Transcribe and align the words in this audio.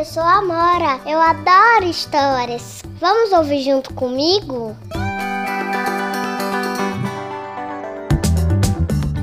eu 0.00 0.04
sou 0.06 0.22
a 0.22 0.40
Mora. 0.40 0.98
Eu 1.06 1.20
adoro 1.20 1.84
histórias. 1.84 2.80
Vamos 2.98 3.32
ouvir 3.32 3.60
junto 3.60 3.92
comigo? 3.92 4.74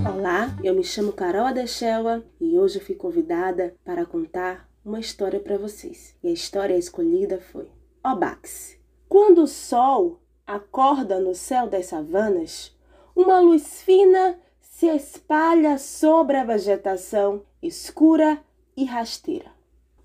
Olá, 0.08 0.56
eu 0.64 0.76
me 0.76 0.84
chamo 0.84 1.14
Carol 1.14 1.48
Adechelwa 1.48 2.24
e 2.40 2.60
hoje 2.60 2.80
fui 2.80 2.94
convidada 2.94 3.74
para 3.84 4.06
contar 4.06 4.70
uma 4.86 5.00
história 5.00 5.40
para 5.40 5.58
vocês. 5.58 6.16
E 6.24 6.28
a 6.28 6.32
história 6.32 6.78
escolhida 6.78 7.42
foi 7.42 7.72
Obax. 8.06 8.78
Quando 9.10 9.42
o 9.42 9.48
sol 9.48 10.22
acorda 10.46 11.20
no 11.20 11.34
céu 11.34 11.68
das 11.68 11.88
savanas, 11.88 12.72
uma 13.16 13.40
luz 13.40 13.82
fina 13.82 14.40
se 14.62 14.86
espalha 14.86 15.80
sobre 15.80 16.38
a 16.38 16.44
vegetação 16.44 17.42
escura 17.64 18.40
e 18.76 18.86
rasteira. 18.86 19.57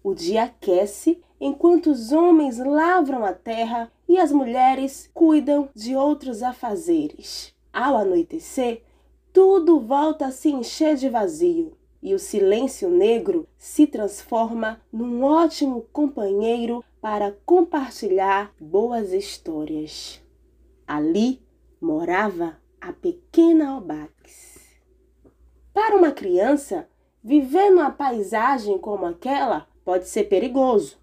O 0.03 0.14
dia 0.14 0.45
aquece 0.45 1.23
enquanto 1.40 1.90
os 1.90 2.13
homens 2.13 2.58
lavram 2.58 3.25
a 3.25 3.32
terra 3.32 3.90
e 4.08 4.18
as 4.18 4.32
mulheres 4.32 5.11
cuidam 5.14 5.68
de 5.75 5.94
outros 5.94 6.43
afazeres. 6.43 7.54
Ao 7.72 7.96
anoitecer, 7.96 8.82
tudo 9.32 9.80
volta 9.80 10.27
a 10.27 10.30
se 10.32 10.50
encher 10.50 10.96
de 10.96 11.08
vazio 11.08 11.77
e 12.03 12.14
o 12.14 12.18
silêncio 12.18 12.91
negro 12.91 13.46
se 13.57 13.86
transforma 13.86 14.80
num 14.93 15.22
ótimo 15.22 15.86
companheiro 15.93 16.85
para 17.00 17.36
compartilhar 17.46 18.53
boas 18.61 19.13
histórias. 19.13 20.21
Ali 20.86 21.41
morava 21.80 22.58
a 22.80 22.93
pequena 22.93 23.77
Obax. 23.77 24.61
Para 25.72 25.96
uma 25.96 26.11
criança, 26.11 26.89
viver 27.22 27.71
numa 27.71 27.91
paisagem 27.91 28.77
como 28.79 29.07
aquela 29.07 29.66
pode 29.85 30.09
ser 30.09 30.25
perigoso. 30.25 30.99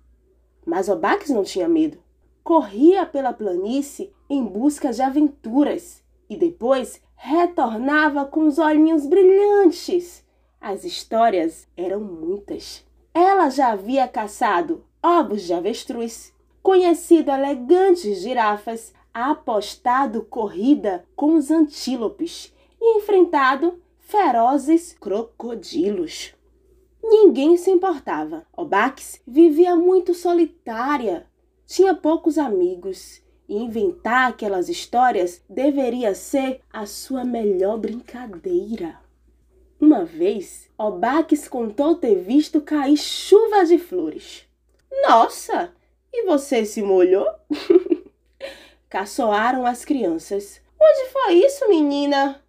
Mas 0.66 0.90
Obax 0.90 1.30
não 1.30 1.44
tinha 1.44 1.68
medo. 1.68 1.98
Corria 2.44 3.06
pela 3.06 3.34
planície 3.34 4.12
em 4.30 4.44
busca 4.44 4.92
de 4.92 5.02
aventuras 5.02 6.04
e 6.30 6.38
depois 6.38 7.02
retornava 7.16 8.26
com 8.26 8.48
os 8.48 8.58
olhinhos 8.58 9.06
brilhantes. 9.06 10.26
As 10.62 10.84
histórias 10.84 11.68
eram 11.76 12.00
muitas. 12.02 12.86
Ela 13.14 13.50
já 13.50 13.72
havia 13.72 14.08
caçado 14.08 14.84
ovos 15.02 15.44
de 15.44 15.54
avestruz, 15.54 16.34
conhecido 16.62 17.32
elegantes 17.32 18.22
girafas, 18.22 18.94
apostado 19.14 20.24
corrida 20.24 21.06
com 21.16 21.36
os 21.36 21.50
antílopes 21.50 22.54
e 22.80 22.98
enfrentado 22.98 23.82
ferozes 24.00 24.96
crocodilos. 25.00 26.34
Ninguém 27.10 27.58
se 27.58 27.72
importava. 27.72 28.46
Obax 28.56 29.20
vivia 29.26 29.76
muito 29.76 30.14
solitária, 30.14 31.26
tinha 31.66 31.96
poucos 31.96 32.38
amigos 32.38 33.20
e 33.48 33.56
inventar 33.56 34.30
aquelas 34.30 34.70
histórias 34.70 35.44
deveria 35.50 36.14
ser 36.14 36.62
a 36.72 36.86
sua 36.86 37.26
melhor 37.26 37.80
brincadeira. 37.80 39.00
Uma 39.82 40.06
vez, 40.06 40.70
Obax 40.78 41.48
contou 41.48 41.96
ter 41.96 42.14
visto 42.14 42.62
cair 42.62 42.96
chuva 42.96 43.66
de 43.66 43.80
flores. 43.80 44.46
Nossa! 45.02 45.74
E 46.14 46.26
você 46.28 46.64
se 46.64 46.84
molhou? 46.84 47.26
Caçoaram 48.88 49.66
as 49.66 49.84
crianças. 49.84 50.62
Onde 50.80 51.10
foi 51.12 51.34
isso, 51.44 51.68
menina? 51.68 52.40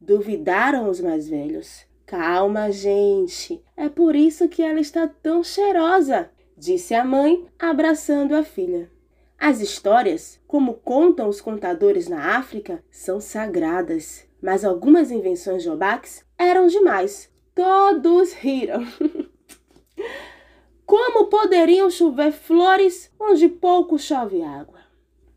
Duvidaram 0.00 0.90
os 0.90 1.00
mais 1.00 1.28
velhos. 1.28 1.89
Calma, 2.10 2.72
gente. 2.72 3.62
É 3.76 3.88
por 3.88 4.16
isso 4.16 4.48
que 4.48 4.64
ela 4.64 4.80
está 4.80 5.06
tão 5.06 5.44
cheirosa, 5.44 6.28
disse 6.56 6.92
a 6.92 7.04
mãe, 7.04 7.46
abraçando 7.56 8.34
a 8.34 8.42
filha. 8.42 8.90
As 9.38 9.60
histórias, 9.60 10.40
como 10.44 10.74
contam 10.74 11.28
os 11.28 11.40
contadores 11.40 12.08
na 12.08 12.36
África, 12.36 12.82
são 12.90 13.20
sagradas, 13.20 14.26
mas 14.42 14.64
algumas 14.64 15.12
invenções 15.12 15.62
de 15.62 15.70
Obax 15.70 16.26
eram 16.36 16.66
demais. 16.66 17.30
Todos 17.54 18.32
riram. 18.32 18.84
Como 20.84 21.26
poderiam 21.26 21.88
chover 21.88 22.32
flores 22.32 23.08
onde 23.20 23.48
pouco 23.48 23.96
chove 23.96 24.42
água? 24.42 24.80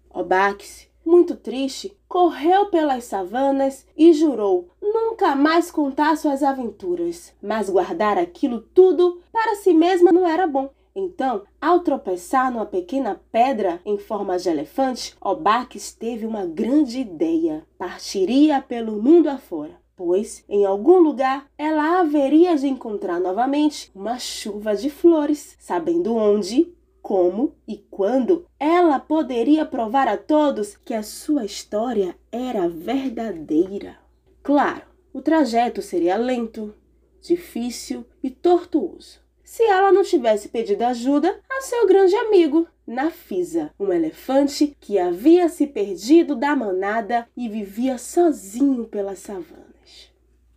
Obax 0.10 0.90
muito 1.06 1.36
triste, 1.36 1.96
correu 2.08 2.68
pelas 2.68 3.06
savanas 3.06 3.86
e 3.98 4.14
jurou 4.14 4.70
nunca 4.82 5.36
mais 5.36 5.72
contar 5.72 6.18
suas 6.18 6.44
aventuras. 6.44 7.34
Mas 7.42 7.70
guardar 7.70 8.18
aquilo 8.18 8.62
tudo 8.62 9.22
para 9.32 9.56
si 9.56 9.74
mesma 9.74 10.12
não 10.12 10.28
era 10.28 10.48
bom. 10.48 10.70
Então, 10.96 11.42
ao 11.60 11.80
tropeçar 11.80 12.52
numa 12.52 12.66
pequena 12.66 13.20
pedra 13.32 13.82
em 13.84 13.98
forma 13.98 14.38
de 14.38 14.48
elefante, 14.48 15.16
Obaques 15.20 15.92
teve 15.92 16.26
uma 16.26 16.46
grande 16.46 17.00
ideia. 17.00 17.66
Partiria 17.78 18.62
pelo 18.62 19.02
mundo 19.02 19.28
afora, 19.28 19.76
pois 19.96 20.44
em 20.48 20.66
algum 20.66 21.00
lugar 21.00 21.48
ela 21.58 22.00
haveria 22.00 22.56
de 22.56 22.68
encontrar 22.68 23.20
novamente 23.20 23.92
uma 23.96 24.20
chuva 24.20 24.76
de 24.76 24.92
flores. 24.92 25.56
Sabendo 25.60 26.16
onde, 26.16 26.72
como 27.04 27.54
e 27.68 27.78
quando 27.92 28.48
ela 28.58 28.98
poderia 28.98 29.66
provar 29.66 30.08
a 30.08 30.16
todos 30.16 30.78
que 30.78 30.94
a 30.94 31.04
sua 31.04 31.44
história 31.44 32.16
era 32.32 32.70
verdadeira. 32.70 33.98
Claro, 34.42 34.84
o 35.12 35.22
trajeto 35.22 35.82
seria 35.82 36.16
lento, 36.16 36.74
difícil 37.22 38.06
e 38.24 38.30
tortuoso. 38.30 39.20
Se 39.44 39.64
ela 39.64 39.92
não 39.92 40.02
tivesse 40.02 40.48
pedido 40.48 40.82
ajuda 40.84 41.40
a 41.52 41.62
seu 41.62 41.86
grande 41.86 42.16
amigo, 42.16 42.66
Nafisa, 42.88 43.72
um 43.78 43.92
elefante 43.92 44.76
que 44.80 44.98
havia 44.98 45.50
se 45.50 45.68
perdido 45.68 46.36
da 46.36 46.56
manada 46.56 47.28
e 47.36 47.50
vivia 47.50 47.98
sozinho 47.98 48.86
pelas 48.86 49.20
savanas. 49.20 50.12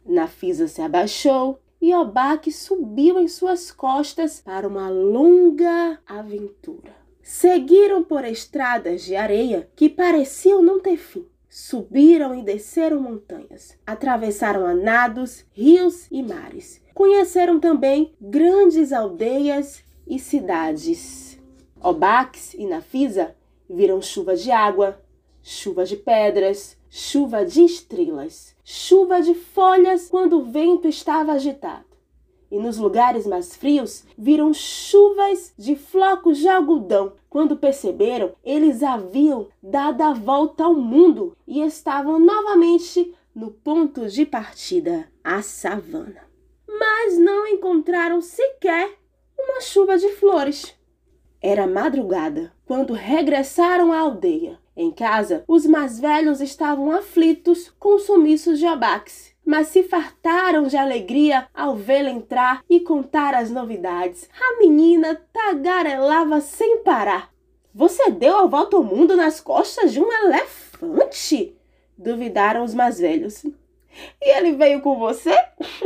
Nafisa 0.04 0.68
se 0.68 0.80
abaixou 0.80 1.60
e 1.80 1.94
Obaque 1.94 2.50
subiu 2.50 3.18
em 3.20 3.28
suas 3.28 3.70
costas 3.70 4.40
para 4.40 4.66
uma 4.66 4.88
longa 4.88 5.98
aventura. 6.06 6.94
Seguiram 7.22 8.04
por 8.04 8.24
estradas 8.24 9.02
de 9.02 9.16
areia 9.16 9.68
que 9.74 9.88
pareciam 9.88 10.62
não 10.62 10.80
ter 10.80 10.96
fim. 10.96 11.26
Subiram 11.48 12.34
e 12.34 12.42
desceram 12.42 13.00
montanhas, 13.00 13.78
atravessaram 13.86 14.66
anados, 14.66 15.44
rios 15.52 16.06
e 16.10 16.22
mares. 16.22 16.82
Conheceram 16.94 17.58
também 17.58 18.14
grandes 18.20 18.92
aldeias 18.92 19.82
e 20.06 20.18
cidades. 20.18 21.38
Obax 21.82 22.54
e 22.54 22.66
Nafisa 22.66 23.34
viram 23.68 24.00
chuva 24.00 24.36
de 24.36 24.50
água, 24.50 25.00
chuva 25.48 25.84
de 25.84 25.96
pedras, 25.96 26.76
chuva 26.90 27.44
de 27.44 27.62
estrelas, 27.62 28.52
chuva 28.64 29.22
de 29.22 29.32
folhas 29.32 30.08
quando 30.08 30.40
o 30.40 30.42
vento 30.42 30.88
estava 30.88 31.30
agitado. 31.30 31.86
E 32.50 32.58
nos 32.58 32.78
lugares 32.78 33.24
mais 33.24 33.54
frios 33.54 34.04
viram 34.18 34.52
chuvas 34.52 35.54
de 35.56 35.76
flocos 35.76 36.38
de 36.38 36.48
algodão. 36.48 37.12
Quando 37.30 37.56
perceberam, 37.56 38.32
eles 38.44 38.82
haviam 38.82 39.46
dado 39.62 40.02
a 40.02 40.12
volta 40.12 40.64
ao 40.64 40.74
mundo 40.74 41.36
e 41.46 41.62
estavam 41.62 42.18
novamente 42.18 43.14
no 43.32 43.52
ponto 43.52 44.08
de 44.08 44.26
partida, 44.26 45.08
a 45.22 45.42
savana. 45.42 46.22
Mas 46.66 47.16
não 47.18 47.46
encontraram 47.46 48.20
sequer 48.20 48.98
uma 49.38 49.60
chuva 49.60 49.96
de 49.96 50.08
flores. 50.14 50.74
Era 51.48 51.64
madrugada 51.64 52.52
quando 52.64 52.92
regressaram 52.92 53.92
à 53.92 54.00
aldeia. 54.00 54.58
Em 54.76 54.90
casa, 54.90 55.44
os 55.46 55.64
mais 55.64 56.00
velhos 56.00 56.40
estavam 56.40 56.90
aflitos 56.90 57.72
com 57.78 58.00
sumiços 58.00 58.58
de 58.58 58.66
Abax, 58.66 59.32
mas 59.44 59.68
se 59.68 59.84
fartaram 59.84 60.64
de 60.64 60.76
alegria 60.76 61.46
ao 61.54 61.76
vê-la 61.76 62.10
entrar 62.10 62.64
e 62.68 62.80
contar 62.80 63.32
as 63.32 63.48
novidades. 63.48 64.28
A 64.40 64.58
menina 64.58 65.22
tagarelava 65.32 66.40
sem 66.40 66.78
parar. 66.78 67.30
Você 67.72 68.10
deu 68.10 68.38
a 68.38 68.46
volta 68.46 68.76
ao 68.76 68.82
mundo 68.82 69.14
nas 69.14 69.40
costas 69.40 69.92
de 69.92 70.00
um 70.00 70.12
elefante? 70.12 71.56
Duvidaram 71.96 72.64
os 72.64 72.74
mais 72.74 72.98
velhos. 72.98 73.44
E 74.20 74.36
ele 74.36 74.50
veio 74.50 74.80
com 74.80 74.98
você? 74.98 75.32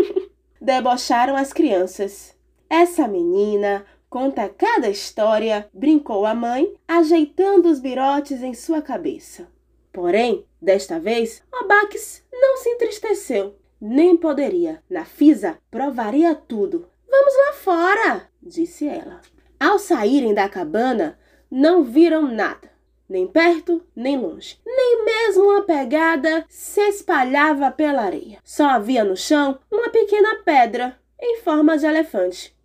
Debocharam 0.59 1.37
as 1.37 1.53
crianças. 1.53 2.35
Essa 2.71 3.07
menina 3.07 3.85
Conta 4.11 4.49
cada 4.49 4.91
história, 4.91 5.71
brincou 5.73 6.27
a 6.27 6.35
mãe, 6.35 6.75
ajeitando 6.89 7.71
os 7.71 7.79
birotes 7.79 8.43
em 8.43 8.53
sua 8.55 8.83
cabeça. 8.83 9.47
Porém, 9.93 10.45
desta 10.61 10.99
vez, 10.99 11.45
Obaques 11.53 12.25
não 12.33 12.57
se 12.57 12.71
entristeceu. 12.71 13.55
Nem 13.81 14.17
poderia. 14.17 14.83
Nafisa 14.91 15.59
provaria 15.71 16.35
tudo. 16.35 16.89
Vamos 17.09 17.33
lá 17.37 17.53
fora, 17.53 18.29
disse 18.43 18.89
ela. 18.89 19.21
Ao 19.61 19.79
saírem 19.79 20.35
da 20.35 20.49
cabana, 20.49 21.17
não 21.49 21.85
viram 21.85 22.23
nada, 22.23 22.69
nem 23.09 23.29
perto 23.29 23.81
nem 23.95 24.19
longe. 24.19 24.59
Nem 24.67 25.05
mesmo 25.05 25.45
uma 25.45 25.63
pegada 25.63 26.45
se 26.49 26.81
espalhava 26.81 27.71
pela 27.71 28.03
areia. 28.03 28.41
Só 28.43 28.71
havia 28.71 29.05
no 29.05 29.17
chão 29.17 29.61
uma 29.71 29.89
pequena 29.89 30.43
pedra 30.45 30.99
em 31.21 31.39
forma 31.39 31.79
de 31.79 31.87
elefante. 31.87 32.59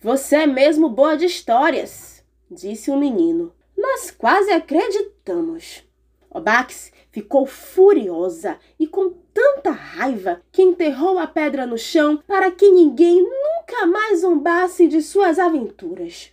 Você 0.00 0.36
é 0.36 0.46
mesmo 0.46 0.88
boa 0.88 1.16
de 1.16 1.26
histórias, 1.26 2.22
disse 2.48 2.88
o 2.88 2.96
menino. 2.96 3.52
Nós 3.76 4.12
quase 4.12 4.48
acreditamos. 4.52 5.82
Obax 6.30 6.92
ficou 7.10 7.46
furiosa 7.46 8.60
e 8.78 8.86
com 8.86 9.12
tanta 9.34 9.72
raiva 9.72 10.40
que 10.52 10.62
enterrou 10.62 11.18
a 11.18 11.26
pedra 11.26 11.66
no 11.66 11.76
chão 11.76 12.22
para 12.28 12.48
que 12.48 12.70
ninguém 12.70 13.20
nunca 13.20 13.86
mais 13.86 14.20
zombasse 14.20 14.86
de 14.86 15.02
suas 15.02 15.36
aventuras. 15.36 16.30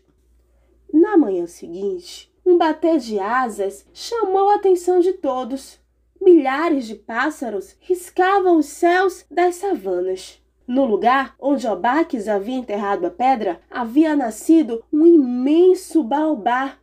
Na 0.94 1.18
manhã 1.18 1.48
seguinte, 1.48 2.32
um 2.46 2.60
bater 2.60 3.00
de 3.00 3.18
asas 3.18 3.84
chamou 3.92 4.50
a 4.50 4.56
atenção 4.58 5.00
de 5.00 5.14
todos. 5.14 5.80
Milhares 6.22 6.86
de 6.86 6.94
pássaros 6.94 7.76
riscavam 7.80 8.60
os 8.60 8.68
céus 8.68 9.26
das 9.30 9.56
savanas. 9.56 10.40
No 10.68 10.86
lugar 10.86 11.36
onde 11.40 11.68
Obaques 11.68 12.28
havia 12.28 12.56
enterrado 12.56 13.06
a 13.06 13.12
pedra, 13.12 13.60
havia 13.70 14.16
nascido 14.16 14.84
um 14.92 15.06
imenso 15.06 16.04
baobá 16.04 16.78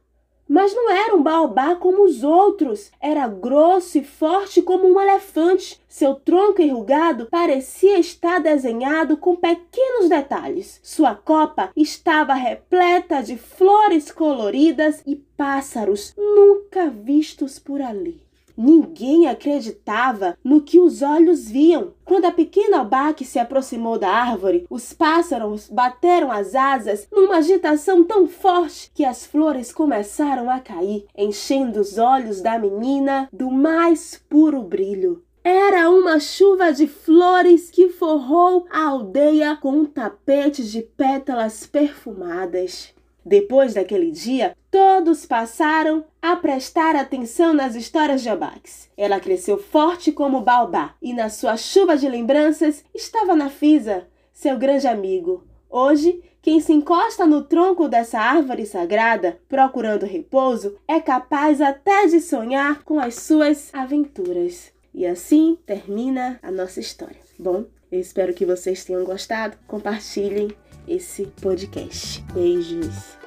mas 0.52 0.74
não 0.74 0.90
era 0.90 1.16
um 1.16 1.22
baobá 1.22 1.76
como 1.76 2.04
os 2.04 2.22
outros. 2.22 2.90
Era 3.00 3.26
grosso 3.26 3.96
e 3.96 4.04
forte 4.04 4.60
como 4.60 4.86
um 4.86 5.00
elefante. 5.00 5.80
Seu 5.88 6.14
tronco 6.14 6.60
enrugado 6.60 7.26
parecia 7.30 7.98
estar 7.98 8.38
desenhado 8.38 9.16
com 9.16 9.34
pequenos 9.34 10.10
detalhes. 10.10 10.78
Sua 10.82 11.14
copa 11.14 11.70
estava 11.74 12.34
repleta 12.34 13.22
de 13.22 13.38
flores 13.38 14.12
coloridas 14.12 15.02
e 15.06 15.16
pássaros 15.16 16.12
nunca 16.18 16.90
vistos 16.90 17.58
por 17.58 17.80
ali. 17.80 18.20
Ninguém 18.56 19.28
acreditava 19.28 20.36
no 20.44 20.60
que 20.60 20.78
os 20.78 21.02
olhos 21.02 21.50
viam. 21.50 21.94
Quando 22.04 22.26
a 22.26 22.32
pequena 22.32 22.78
albaque 22.78 23.24
se 23.24 23.38
aproximou 23.38 23.98
da 23.98 24.10
árvore, 24.10 24.66
os 24.68 24.92
pássaros 24.92 25.68
bateram 25.68 26.30
as 26.30 26.54
asas 26.54 27.08
numa 27.10 27.36
agitação 27.36 28.04
tão 28.04 28.26
forte 28.26 28.90
que 28.94 29.04
as 29.04 29.26
flores 29.26 29.72
começaram 29.72 30.50
a 30.50 30.60
cair, 30.60 31.06
enchendo 31.16 31.80
os 31.80 31.98
olhos 31.98 32.40
da 32.40 32.58
menina 32.58 33.28
do 33.32 33.50
mais 33.50 34.22
puro 34.28 34.62
brilho. 34.62 35.22
Era 35.44 35.90
uma 35.90 36.20
chuva 36.20 36.72
de 36.72 36.86
flores 36.86 37.68
que 37.68 37.88
forrou 37.88 38.64
a 38.70 38.86
aldeia 38.86 39.56
com 39.56 39.72
um 39.72 39.84
tapete 39.84 40.62
de 40.62 40.82
pétalas 40.82 41.66
perfumadas. 41.66 42.94
Depois 43.24 43.74
daquele 43.74 44.12
dia, 44.12 44.56
todos 44.72 45.26
passaram 45.26 46.02
a 46.22 46.34
prestar 46.34 46.96
atenção 46.96 47.52
nas 47.52 47.74
histórias 47.74 48.22
de 48.22 48.30
Abax. 48.30 48.88
Ela 48.96 49.20
cresceu 49.20 49.58
forte 49.58 50.10
como 50.10 50.40
baobá 50.40 50.94
e 51.00 51.12
na 51.12 51.28
sua 51.28 51.58
chuva 51.58 51.94
de 51.94 52.08
lembranças 52.08 52.82
estava 52.94 53.36
Nafisa, 53.36 54.08
seu 54.32 54.56
grande 54.56 54.88
amigo. 54.88 55.44
Hoje, 55.68 56.22
quem 56.40 56.58
se 56.58 56.72
encosta 56.72 57.26
no 57.26 57.44
tronco 57.44 57.86
dessa 57.86 58.18
árvore 58.18 58.64
sagrada, 58.64 59.38
procurando 59.46 60.06
repouso, 60.06 60.74
é 60.88 60.98
capaz 60.98 61.60
até 61.60 62.06
de 62.06 62.18
sonhar 62.18 62.82
com 62.82 62.98
as 62.98 63.16
suas 63.16 63.68
aventuras. 63.74 64.72
E 64.94 65.06
assim 65.06 65.58
termina 65.66 66.40
a 66.42 66.50
nossa 66.50 66.80
história. 66.80 67.20
Bom, 67.38 67.66
eu 67.90 68.00
espero 68.00 68.32
que 68.32 68.46
vocês 68.46 68.84
tenham 68.86 69.04
gostado. 69.04 69.56
Compartilhem 69.66 70.50
esse 70.88 71.26
podcast. 71.42 72.22
Beijos. 72.32 73.21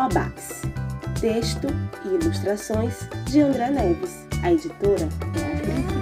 Obax. 0.00 0.62
Texto 1.20 1.66
e 2.06 2.08
ilustrações 2.08 3.06
de 3.26 3.42
André 3.42 3.68
Neves. 3.68 4.26
A 4.42 4.50
editora 4.50 5.06
é 5.36 5.52
a 5.52 5.56
Brinque. 5.60 6.00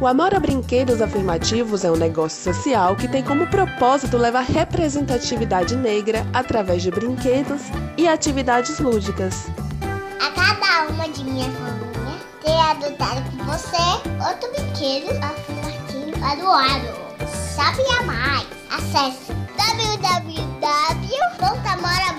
O 0.00 0.06
Amora 0.06 0.38
Brinquedos 0.38 1.02
Afirmativos 1.02 1.84
é 1.84 1.90
um 1.90 1.96
negócio 1.96 2.54
social 2.54 2.94
que 2.94 3.08
tem 3.08 3.24
como 3.24 3.48
propósito 3.48 4.16
levar 4.16 4.42
representatividade 4.42 5.74
negra 5.74 6.24
através 6.32 6.80
de 6.82 6.92
brinquedos 6.92 7.62
e 7.98 8.06
atividades 8.06 8.78
lúdicas. 8.78 9.48
A 10.20 10.30
cada 10.30 10.92
uma 10.92 11.08
de 11.08 11.24
minha 11.24 11.50
família 11.50 11.90
ter 12.40 12.56
adotado 12.56 13.20
com 13.36 13.44
você 13.44 13.76
outro 14.24 14.48
brinquedo 14.52 15.10
afirmativo 15.24 15.59
para 16.20 16.44
o 16.44 16.52
ano. 16.52 16.92
Sabia 17.56 18.02
mais? 18.02 18.46
Acesse 18.70 19.32
www.amorabonecas 19.56 22.09